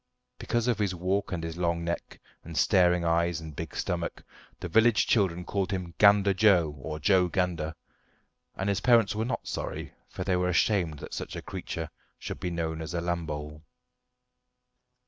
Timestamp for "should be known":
12.17-12.81